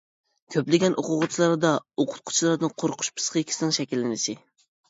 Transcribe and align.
كۆپلىگەن 0.53 0.95
ئوقۇغۇچىلاردا 1.01 1.73
ئوقۇتقۇچىلاردىن 2.05 2.75
قورقۇش 2.85 3.13
پىسخىكىسىنىڭ 3.21 3.75
شەكىللىنىشى. 3.81 4.37